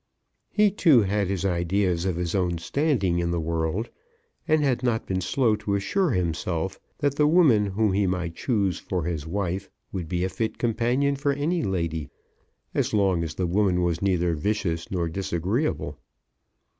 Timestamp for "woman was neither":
13.45-14.33